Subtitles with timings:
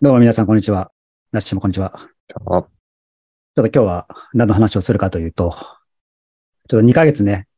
[0.00, 0.92] どうも皆さん、こんにちは。
[1.32, 1.92] なっしーもこんにちは。
[2.28, 2.68] ちょっ
[3.56, 5.50] と今日は何の話をするかというと、
[6.68, 7.48] ちょっと2ヶ月ね、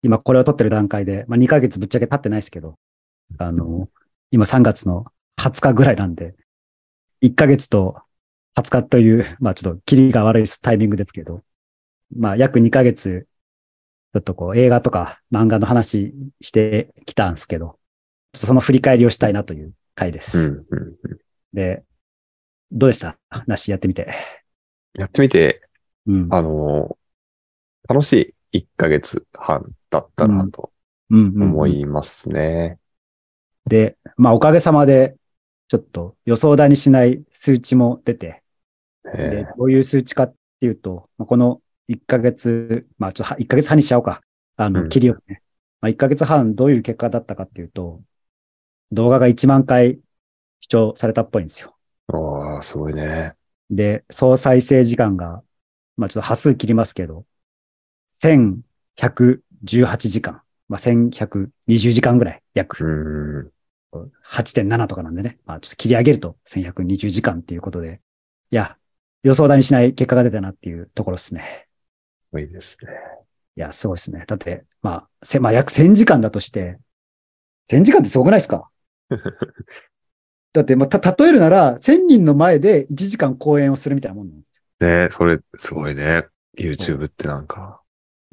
[0.00, 2.78] 今これを撮ってる段階で、まあ2ヶ月ぶっちゃけ経ってないですけど、
[3.36, 3.90] あの、
[4.30, 6.36] 今3月の20日ぐらいなんで、
[7.20, 8.00] 1ヶ月と
[8.56, 11.42] 20日という、まあちょっとキリが悪いタイミングですけど、
[12.16, 13.28] まあ約2ヶ月、
[14.14, 17.78] ちょっとこう映画とか漫画の話してきたんですけど、
[18.32, 20.38] ちょっとその振り返りをしたいなという回です。
[20.38, 21.18] うんうんうん
[21.52, 21.84] で、
[22.70, 23.18] どうでした？
[23.46, 24.08] なしやってみて。
[24.94, 25.62] やってみて、
[26.06, 26.98] うん、あの、
[27.88, 30.72] 楽しい1ヶ月半だったなと
[31.10, 32.78] 思いますね。
[33.66, 35.16] で、まあおかげさまで、
[35.68, 38.42] ちょっと予想だにしない数値も出て、
[39.14, 44.22] で、どういう数値かっていうと、この1ヶ月、まあちょっと1ヶ月半にしちゃおうか。
[44.56, 45.20] あの、切りをね。
[45.28, 48.02] うん、まあ1ヶ月半どういう結果だったかっていうと、
[48.92, 50.00] 動画が1万回
[50.60, 51.76] 視聴されたっぽいんですよ。
[52.08, 53.34] ああ、すごいね。
[53.70, 55.42] で、総再生時間が、
[55.96, 57.26] まあちょっと波数切りますけど、
[58.12, 59.42] 1118
[59.72, 60.42] 時間。
[60.68, 63.52] まあ1120時間ぐらい、約。
[64.22, 65.38] 8.7とかなんでね。
[65.46, 68.00] まあちょっと切り上げると1120時間っていうことで。
[68.50, 68.76] いや、
[69.22, 71.68] 予想だにしない結果が出たなっていうところですね。
[72.28, 72.92] すごいですね。
[73.56, 74.24] いや、すごいですね。
[74.26, 76.78] だって、まあ、せ、まあ約1000時間だとして、
[77.66, 78.70] 1000時間ってすごくないですか？
[80.52, 84.86] だって、まあ、例えるなら、1000人の前で1時間講演をするみたいなもんなんですよ。
[85.04, 86.26] ねそれ、すごいね。
[86.56, 87.80] YouTube ってなんか。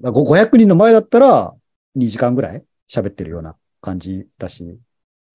[0.02, 1.54] か500人の前だったら、
[1.96, 4.78] 2時間ぐらい喋ってるような感じだし、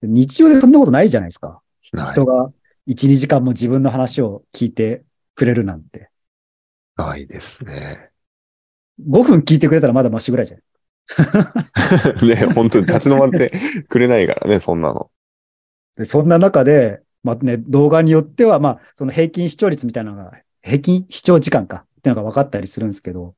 [0.03, 1.61] 日常でそんなことないじゃないですか。
[1.83, 2.53] 人が
[2.87, 6.11] 1、2時間も自分の話を聞いてくれるなんて。
[6.97, 8.11] ないですね。
[9.09, 10.65] 5分聞いてくれたらまだマシぐらいじゃない？
[12.27, 13.53] ね、本当に立ち止まって
[13.89, 15.11] くれないからね、そんなの。
[15.97, 20.33] で、そんな中で、まあね、動画によっては、まあ、その平均視聴率みたいなのが、
[20.63, 23.35] 平均視聴時間かっていうのが分かったりするんですけど、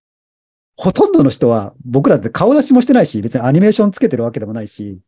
[0.77, 4.99] ほとんどの人は僕らって顔出しもしてないし、別にアニメーションつけてるわけでもないし、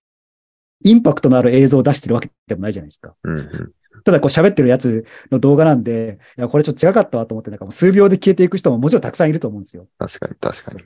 [0.85, 3.15] インパクトのある映像を出してるわけでもないじゃないですか。
[3.25, 3.73] うんうん、
[4.05, 9.87] ただこう喋ってるやつの動画なんで、いや、これちょっと違かったわと思って、なんかもう数秒で消えていく人ももちろんたくさんいると思うんですよ。
[9.99, 10.83] 確かに、確かに。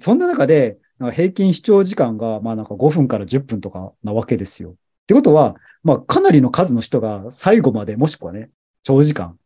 [0.00, 4.76] そんな中で、平均視聴時間が、まあなんか5分から10分とかなわけですよ。
[5.06, 8.50] ってことは、まあ、かなりの数の人が最後まで、もしくはね、
[8.82, 9.38] 長時間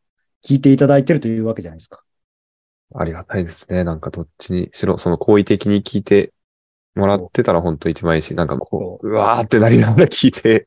[0.43, 2.03] 聞いていただいてるというわけじゃないですか。
[2.95, 3.85] ありがたいですね。
[3.85, 6.33] なんかどっちにしろ、その好意的に聞いて
[6.95, 10.67] もらってたら本当一番いいし、なんかこう、うわーってなりながら聞いて。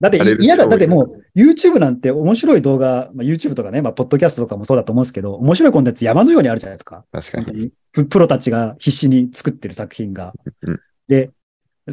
[0.00, 7.04] だって嫌だ、だってもう YouTube なんて面白い動画、まあ、YouTube とかね、まあ、ポッドキャストとかもそうだと思うんですけど、面白いコンテンツ山のようにあるじゃないですか。
[7.10, 7.72] 確かに。
[7.92, 10.32] プロたちが必死に作ってる作品が。
[10.62, 11.32] うん、で、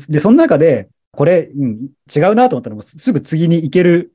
[0.07, 4.13] で、その中で、これ、うん、違うなと思ったらすぐ次に行ける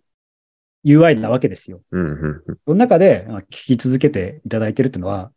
[0.85, 1.83] UI なわけですよ。
[1.91, 5.33] うんうん、その中で聞き続けていただいてるっていうのは、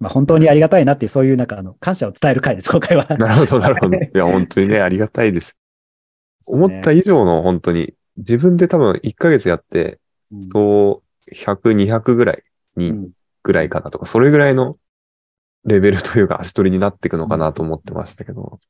[0.00, 3.06] まあ、本当にありがたいなっていう、そういうなんかあの、感謝を伝える回です、今回は。
[3.18, 3.96] なるほど、なるほど。
[3.98, 5.58] いや、本当にね、ありがたいです。
[6.46, 9.98] 思った以上の本当に、自分で多分1ヶ月やって、
[10.52, 12.42] そう、100、200ぐらい
[12.76, 13.10] に、
[13.42, 14.78] ぐらいかなとか、それぐらいの
[15.64, 18.60] レベルというか足取りになっていくのかなと思ってましたけど。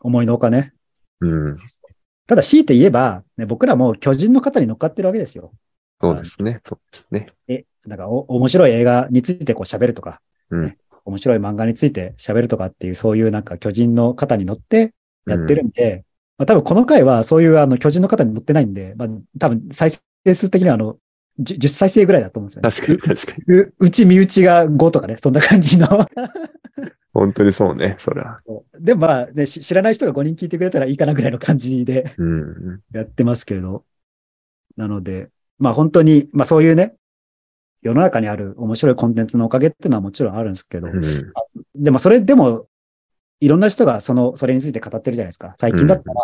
[0.00, 0.74] 思いのほかね。
[1.20, 1.56] うん。
[2.26, 5.52] ただ、強いて言えば、ね、僕らも巨人の方に乗っかってるわけですよ。
[6.00, 6.60] そうですね。
[6.64, 7.26] そうですね。
[7.48, 10.20] え、だからお、面白い映画についてこう喋るとか、
[10.50, 14.94] うん、ね、面白い漫画について喋るとかっていう、そういうなんか巨人の方に乗って
[15.26, 15.98] やってるんで、うん、
[16.38, 19.90] まあ、多分この回はそういうあの巨人の方に乗ってないんで、まあ、多分再
[20.24, 20.96] 生数的にはあの、
[21.40, 22.96] 10再生ぐらいだと思うんですよね。
[22.96, 23.58] 確かに確かに。
[23.58, 25.86] う、うち身内が5とかね、そんな感じの
[27.12, 28.40] 本当にそうね、それは。
[28.80, 32.14] でもまあ、ね、知らない人が5人聞いてくれたらいいかなぐらいの感じで
[32.92, 33.84] やってますけど。
[34.76, 36.94] なので、まあ本当に、まあそういうね、
[37.82, 41.00] 世の中にある面白いコンテンツのおかげっていうのはもちろんあるんですけど、うん、
[41.74, 42.66] でもそれでも、
[43.40, 45.54] いろんな人がその、それについて語ってるじゃないですか。
[45.58, 46.20] 最近だったら、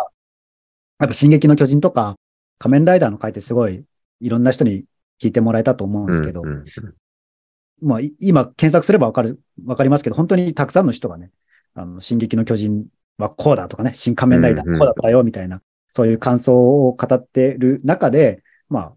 [0.99, 2.15] やっぱ進撃の巨人とか、
[2.59, 3.83] 仮面ライダーの回ってすごい、
[4.21, 4.85] いろんな人に
[5.21, 6.65] 聞いてもらえたと思うんですけど、うんうん、
[7.81, 11.31] まあ、今検索すればわかる、わかりますけど、本当にたくさんの人がね、
[11.73, 12.87] あの、進撃の巨人
[13.17, 18.93] はこうだとかね、新仮面ライダーこうだったよ、みたいな、そういう感想を語ってる中で、まあ、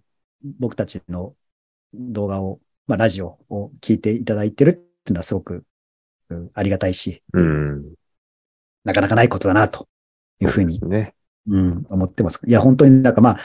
[0.58, 1.34] 僕たちの
[1.94, 5.64] 動画を、まあ、ラジオを聞いていただいてるっていうのはすごく、
[6.30, 7.94] うん、ありがたいし、うん、
[8.84, 9.88] なかなかないことだな、と
[10.40, 11.14] いうふうに、うね、
[11.48, 12.40] うん、思ってます。
[12.46, 13.38] いや、本当になんかまあ、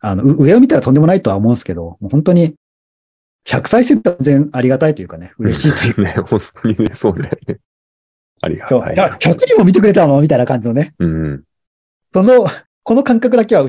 [0.00, 2.54] あの、上を見たらとんでもないとは思うんですけど、もう本当に
[3.46, 6.02] 100再生全然ありがたいというかね、嬉しいというか。
[6.02, 7.58] ね、 本当にね、そうだよね。
[8.42, 8.94] ありがたい。
[8.94, 10.94] いや、100人も見てくれたのみたいな感じのね。
[10.98, 11.44] うん。
[12.12, 12.46] その、
[12.82, 13.66] この感覚だけは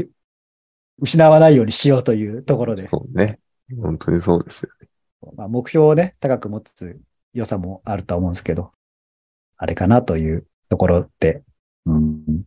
[1.00, 2.84] 失わないようにしようというところで。
[2.84, 3.40] そうね。
[3.82, 4.88] 本当にそうですよね。
[5.36, 7.00] まあ、目標をね、高く持つ
[7.34, 8.72] 良さもあるとは思うんですけど、
[9.58, 11.44] あれかなというところで、
[11.86, 12.44] うん、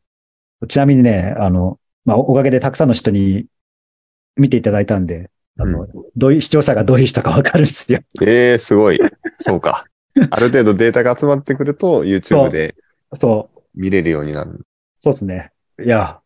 [0.68, 3.46] ちなみにね、あの、まあ、おかげでたくさんの人に
[4.36, 8.00] 見ていただいたんで、あの、うん、どういう視聴者がどういう人かわかるんですよ。
[8.22, 9.00] ええー、すごい。
[9.40, 9.84] そうか。
[10.30, 12.74] ある程度データが集まってくると、YouTube で
[13.14, 14.66] そう見れるようになる。
[15.00, 15.50] そうですね。
[15.84, 16.20] いや、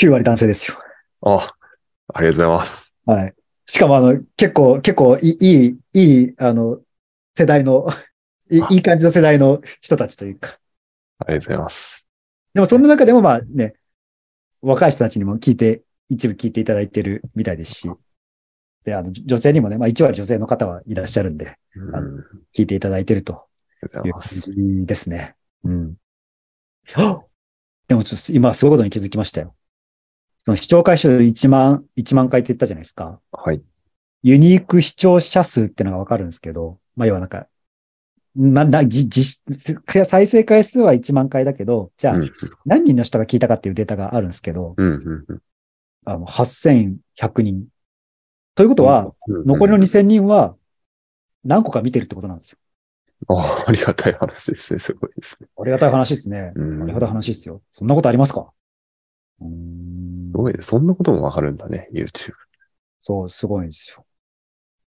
[0.00, 0.78] 9割男性ですよ。
[1.22, 1.54] あ、
[2.14, 2.76] ありがとうございます。
[3.06, 3.34] はい。
[3.66, 6.80] しかも、あの、結構、結構いい、いい、あの、
[7.34, 7.86] 世代の
[8.50, 10.58] い、いい感じの世代の人たちというか。
[11.18, 12.08] ありがとうございます。
[12.54, 13.74] でも、その中でも、まあね、
[14.60, 17.90] 若い人たちにも聞いて、一部聞いていただいてるみたいですし、
[18.86, 22.22] で、あの、女性にもね、まあ、1割女性の方はいらっしゃるんで、うん、あの
[22.54, 23.46] 聞いていただいてると
[23.82, 25.34] いう感じですね。
[25.64, 25.94] うん。
[27.88, 29.56] でも、ちょっと今、すごいことに気づきましたよ。
[30.44, 33.20] その視聴回数1万、1万回って言ったじゃないですか。
[33.32, 33.60] はい。
[34.22, 37.48] ユニーク視聴者数ってのがわかるんですけど、まあ、要はなんか、
[38.36, 42.16] な、な、じ、じ、再生回数は1万回だけど、じゃあ、
[42.64, 45.38] 何人の人が聞いたかっていうデータがあるんですけど、うんうんうん、
[46.04, 47.66] あの、8100人。
[48.56, 50.56] ということは、残りの2000人は
[51.44, 52.58] 何個か見てるってことなんですよ。
[53.28, 54.80] あありがたい話ですね。
[54.80, 55.48] すごいですね。
[55.58, 56.52] ありがたい話ですね。
[56.56, 57.62] ありがたい話ですよ。
[57.70, 58.50] そんなことありますか？
[59.38, 59.44] す
[60.32, 62.32] ごいそんなこともわかるんだね、YouTube。
[63.00, 64.04] そう、すごいんですよ。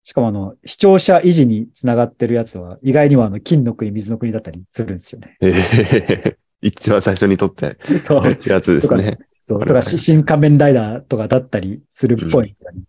[0.03, 5.37] しかもあの、視聴者維持につながってるやつは、意外にはあの、金の国、水の国だったりするんですよね。
[5.41, 8.23] ええー、一番最初に撮って そう。
[8.47, 9.19] やつですね。
[9.43, 9.65] そう。
[9.65, 12.83] とか、新仮面ライダーとかだったりするっぽい、うん、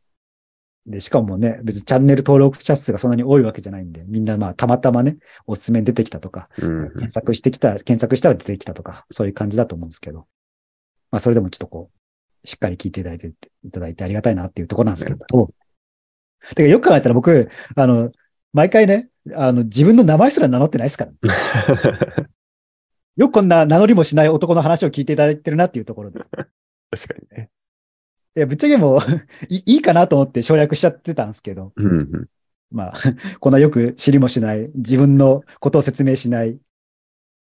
[0.90, 10.26] で、しかもね、別にチャンネル登録者数がそんなに多いわけじゃないんで、みんなまあ、たまたまね、おすすめに出てきたとか、うん、検索してきた、検索したら出てきたとか、そういう感じだと思うんですけど、
[11.10, 11.90] まあ、それでもちょっとこ
[12.44, 13.32] う、しっかり聞いていただいて、
[13.64, 15.18] いただいてありがたいなっていうところなんですけど、
[16.54, 18.10] てか、よく考えたら僕、あの、
[18.52, 21.12] 毎回ね、あの、自分の名前すら名乗ってないですから。
[23.16, 26.20] よくこんな名乗りもしない男の話を聞いていただいてるなっていうところで。
[26.20, 26.46] 確か
[27.20, 27.50] にね。
[28.36, 28.98] いや、ぶっちゃけもう
[29.48, 31.72] いいかなと思って省略しちゃってたんですけど。
[31.76, 32.26] うんうん、
[32.70, 32.92] まあ、
[33.40, 36.58] こんなよく知りもしない、自分のことを説明しない。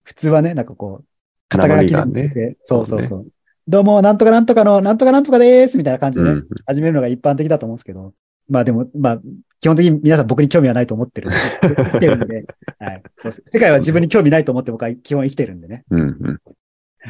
[0.04, 1.06] 普通はね、なんかこう、
[1.50, 3.24] 肩書きにて、ね、そうそうそう。
[3.24, 3.30] ね、
[3.68, 8.14] どうも、なんとかなんとかの、なんとかなんとかですみたいな感じでね、うん、始めるのが一般的だと思うんですけど。
[8.50, 9.22] まあでも、まあ、
[9.60, 11.30] 基本的に皆さん僕に興味はないと思ってる
[12.00, 12.46] てるんで、
[12.80, 13.04] はい。
[13.18, 15.84] 世界は自分に興味ないと思って僕は基本生きてるんでね。
[15.90, 16.40] うんうん、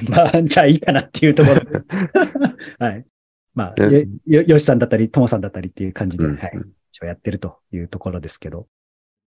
[0.10, 1.66] まあ、じゃあいいかなっていうところで。
[2.80, 3.06] はい。
[3.58, 3.86] まあ、
[4.28, 6.38] よ、よしさんだったり、ともさんだったりっていう感じで、はい。
[6.92, 8.68] 一応やってるというところですけど。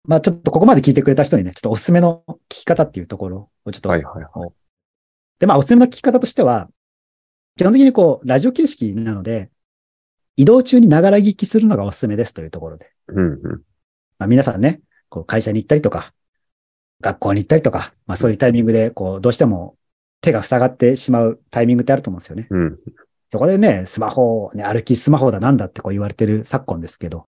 [0.06, 3.90] まあ、ちょっとここまで聞いてくれた人にね、ちょっとおすすめの聞き方っていうところをちょっと。
[3.90, 4.50] はいはいはい。
[5.38, 6.68] で、まあ、おすすめの聞き方としては、
[7.58, 9.52] 基本的にこう、ラジオ形式なので、
[10.36, 12.90] 移動中にながら聞きするのがおすすめですというところで。
[13.10, 13.42] うんうん
[14.18, 16.12] まあ、皆さんね、こう会社に行ったりとか、
[17.02, 19.78] 学校に行ったりとか、まあそういうタイミングで、こう、どうしても
[20.22, 22.48] 手が塞がってしまうタイミングってあると思うんですよね。
[22.50, 22.80] うん、
[23.30, 27.28] そこでね、スマホ、ね、歩きスマホだなんだってこう言われてる昨今ですけど、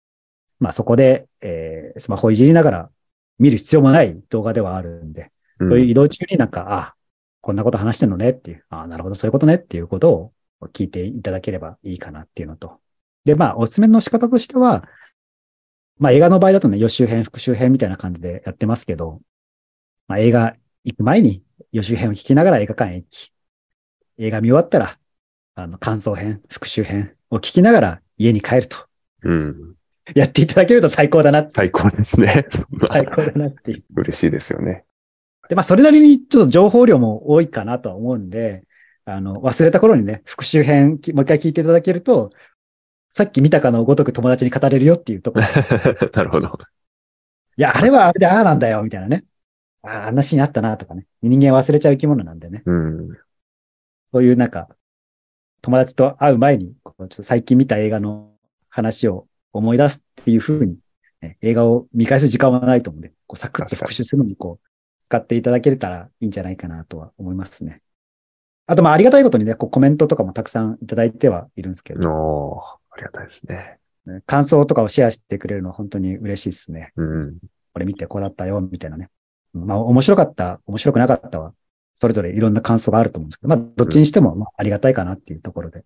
[0.61, 2.91] まあそこで、えー、スマホいじりながら
[3.39, 6.95] 見る必要もない動画ではあるんで、そういう移動中になんか、あ、
[7.41, 10.33] こんなこと話してんのねっていう、あなるほど、そういうことねっていうことを
[10.73, 12.79] 聞いていただければいいかなっていうのと、
[13.25, 14.85] で、まあ、おすすめの仕方としては、
[15.99, 19.21] まあ、映画の場合だとね、予習編、復習編みたいな感じでやってますけど、
[20.07, 23.33] まあ、映画行く前に予習編を聞きながら映画館へ行き、
[24.19, 24.98] 映画見終わったら、
[25.59, 28.87] あの、感想編、復習編を聞きながら家に帰ると。
[29.25, 29.75] うん。
[30.15, 32.47] やっていただけると最高だな最高ですね。
[32.89, 33.85] 最高だなっていう。
[33.97, 34.85] 嬉しいですよね。
[35.49, 38.63] で、まあ、それなりにちょっと情報量も多いかなとは思うんで、
[39.05, 42.31] あの、忘れた頃にね、復習編、もう一回聞いていただけると、
[43.15, 45.47] さっき見たかのごとく友達に語れるよっていうところ。
[46.15, 46.57] なるほど。
[47.57, 49.25] いや、あれはあれでああなんだよ、みたいなね。
[49.83, 51.09] ああ、あんなシーンあったな、とかね。
[51.21, 52.63] 人間忘れちゃう生き物なんでね。
[52.65, 53.09] うん。
[54.13, 54.69] そういうなんか、
[55.63, 58.31] 友達と会う前に、ちょっと最近見た映画の
[58.69, 60.79] 話を思い出すっていうふうに、
[61.21, 64.69] ね、映画を見返す時間はないと思うんで、こうサクッと復習するのにこう、
[65.05, 67.83] 使っていただけたらいいんじゃないかなとは思いますね。
[68.67, 72.63] あと、まあ、ありがたいことにね、こうコメントとかもたくさんいただいてはいるんですけど。
[72.91, 73.79] ありがたいですね。
[74.27, 76.93] 感想とかをシェアしてくれるのは本当に嬉しいですね。
[76.97, 77.39] うん。
[77.73, 79.09] これ見てこうだったよ、みたいなね。
[79.55, 81.55] まあ、面白かった、面白くなかったは、
[82.01, 85.81] それぞれいろんな感想があると思うんですけど、まあ、どっちにしても、まあ、ありがたいかなっていうところで。
[85.81, 85.85] うん、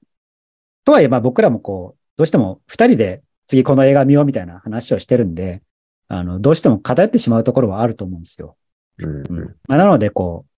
[0.85, 5.62] とはいえ、まあ、僕らもこう、どうしても二人で次この映画見ようみたいな話をしてるんで、
[6.09, 8.59] あの、どうしても偏ってしまうところはあると思うんですよ。
[8.99, 10.50] うん、うん、まあ、なので、こう、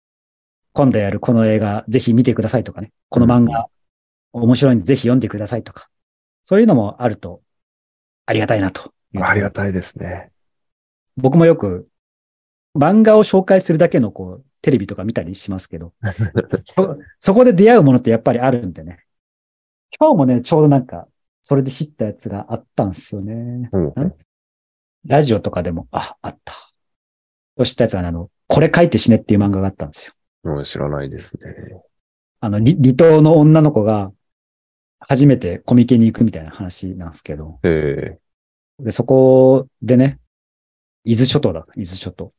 [0.72, 3.66] 今度やるこの映画、ぜひ見てくださいとかね、この漫画、
[4.32, 5.88] 面白いんでぜひ読んでくださいとか、
[6.42, 7.42] そういうのもあると、
[8.26, 10.32] ありがたいなとありがたいですね。
[11.16, 11.88] 僕もよく、
[12.76, 15.92] 漫画を紹介するだけの、こう、テレビとか見たりしますけど
[16.74, 19.04] そ、そこで出会うものってやっぱりあるんでね。
[20.00, 21.06] 今日もね、ちょうどなんか、
[21.42, 23.68] それで知ったやつがあったんですよね。
[23.70, 24.14] うん、
[25.04, 26.54] ラジオとかでも、あ、あった。
[27.58, 30.14] と知ったやつが、あの、これ書いて死ねっていう漫画があったんですよ。
[30.44, 31.42] うん、知らないですね。
[32.40, 34.10] あの、離島の女の子が、
[34.98, 37.60] 初めてコミケに行くみたいな話なんですけど。
[37.64, 38.16] え
[38.78, 40.18] で、そこでね、
[41.04, 42.32] 伊豆諸島だ、伊豆諸島。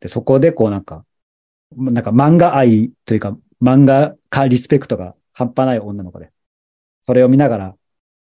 [0.00, 1.04] で、そこでこうなんか、
[1.74, 6.30] なんか漫画愛というか、漫画かリスペクトが半端ない女の子で。
[7.02, 7.76] それを見ながら、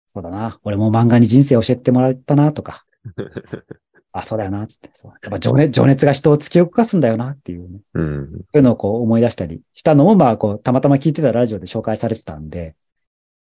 [0.06, 2.84] そうだな、俺も漫画に人生教えてもらったなとか、
[4.12, 4.90] あ、そうだよな、つって。
[4.94, 5.10] そう。
[5.22, 7.80] やっぱ情熱、情熱が人を突き動かすんだよなっていうね。
[7.94, 8.30] うん。
[8.30, 12.76] そういうのをこう思い出したりしたのも、まあ、こう、たまたま聞いてたラジオで紹介されてたんで、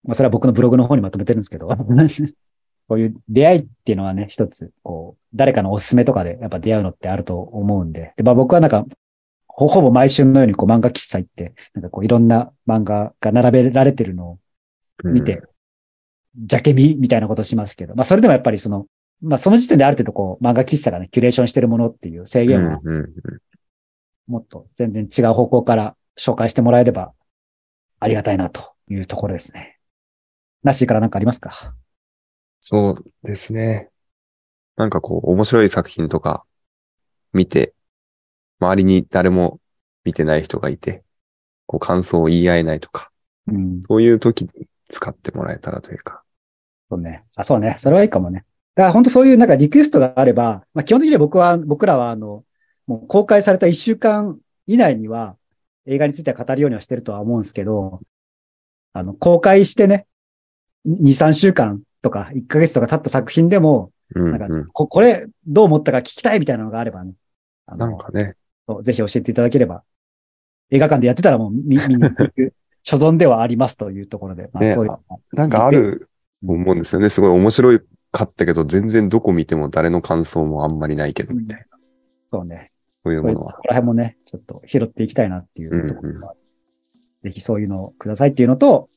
[0.03, 1.67] まあ、それは僕のブログの方にまとめてるんですけど、
[2.87, 8.85] こういう出会いっていうのはね、一つ、こう、誰かのおすすめとかでやっぱ出会うのってあると思うんで、で、まあ僕はなんか、
[9.59, 14.39] ほほぼ毎週のようにこう漫画喫茶行って、なんかこういろんな漫画が並べられてるのを
[15.03, 18.85] 見て、うん、ジャケ見みたいなことをしますけど、まあそれでもやっぱりその、
[19.19, 22.79] まあその時点である程度こう漫画喫茶がね、キュレーションしてるものっていう制限は、
[24.27, 27.13] もっと全然違う方向から紹介してもらえれば
[27.99, 29.79] ありがたいなというところですね。
[30.61, 31.73] なしから何かありますか？
[32.59, 33.89] そうですね。
[34.75, 36.43] なんかこう、面白い作品とか
[37.33, 37.73] 見て、
[38.59, 39.59] 周りに誰も
[40.03, 41.03] 見てない人がいて、
[41.65, 43.11] こう感想を言い合えないとか、
[43.47, 46.23] うん、そういう時に使ってもらえたらというか。
[46.89, 47.23] そうね。
[47.35, 47.75] あ、そうね。
[47.79, 48.45] それはいいかもね。
[48.75, 52.43] だから本当そういうなんかリクエストがあれば、まあ基本的に僕は、僕らはあの、
[52.85, 55.35] もう公開された1週間以内には
[55.85, 58.01] 映画については語るようにはしてるとは思うんですけど、
[58.93, 60.07] あの、公開してね、
[60.85, 67.13] 2、3週間とか1ヶ月とか経った作品でも、なんかこ、これどう思ったか聞きたいみたいなのがあればね。
[67.67, 68.36] なんかね。
[68.83, 69.83] ぜひ教えていただければ。
[70.69, 74.49] 映画館でやってたらもう見、見に行く所存ではありますというところで。
[74.53, 74.97] まあ、そういう
[75.33, 76.09] なんかある
[76.45, 77.09] 思うんですよね。
[77.09, 77.79] すごい面白
[78.11, 81.81] かったけど、全然どこ見ても誰の感想もあんまりないけど、みたいな、うん。
[82.27, 82.71] そうね。
[83.03, 83.49] そういうものは。
[83.49, 86.29] そこら辺もね、ちょっと拾っていきたいなっていうところが、うんうん、
[87.23, 88.89] ぜひそういうのをくださいっていうのと、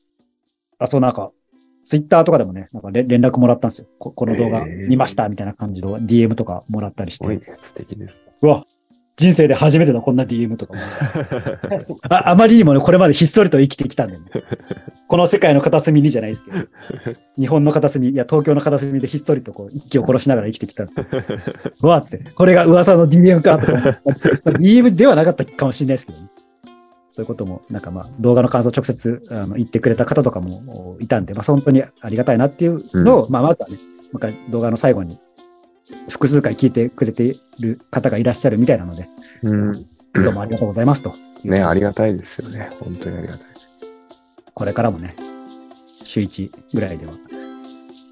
[0.79, 1.31] あ、そうなんか、
[1.83, 3.87] ツイッターとかでもね、なんか連絡もらったんですよ。
[3.97, 7.41] ここの動画見ましたみたいな感じの DM とかもらったりして。
[7.61, 8.23] 素敵です。
[8.41, 8.65] うわ、
[9.17, 10.79] 人生で初めてのこんな DM とかも
[12.09, 12.29] あ。
[12.29, 14.23] あまりにもね、これまでひっそりと生きてきたんで、ね、
[15.07, 16.57] この世界の片隅にじゃないですけど、
[17.37, 20.83] 日本の片隅、いや、東京の片隅でひっそりとこう、一気を殺しながら生きてきた。
[20.83, 23.99] うわっつって、これが噂の DM かとか、
[24.45, 26.27] DM ではなかったかもしれないですけどね。
[27.13, 33.77] そういうことも、なんかまあ、動画の感想を直接あの言ってくれた方とかもいたんで、まあ、本当にありがたいなっていうのを、うん、まあ、まずはね、
[34.13, 35.19] まあ、動画の最後に
[36.09, 39.07] 複数回聞いてくれている方がいらっしゃるみたいなので、
[39.43, 41.15] うん、どうもありがとうございますと。
[41.43, 42.69] ね、ありがたいですよね。
[42.79, 43.47] 本当にありがたい。
[44.53, 45.15] これからもね、
[46.03, 47.13] 週1ぐらいでは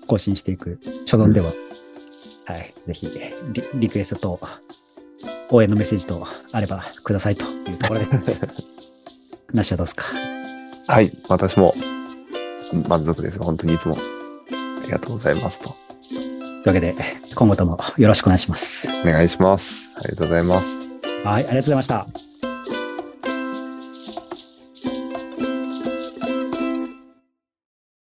[0.07, 3.07] 更新していく所存では、うん、はい、ぜひ
[3.53, 4.39] リリクエストと
[5.51, 8.41] 応援のメッセージとあればくださいというところです。
[9.53, 10.05] なしはどうですか？
[10.87, 11.75] はい、私も
[12.87, 13.39] 満足です。
[13.39, 15.69] 本当にいつもありがとうございますと。
[15.69, 15.75] と
[16.13, 16.95] いうわけで、
[17.35, 18.87] 今後ともよろしくお願いします。
[19.01, 19.93] お願いします。
[19.97, 20.79] ありがとうございます。
[21.23, 22.28] はい、ありがとうございました。